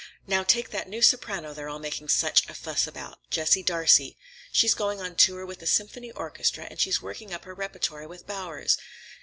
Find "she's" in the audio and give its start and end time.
4.51-4.73, 6.79-7.03